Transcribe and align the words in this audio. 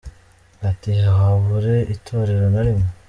Ati 0.69 0.91
“Habure 1.15 1.75
itorero 1.95 2.45
na 2.53 2.61
rimwe? 2.65 2.87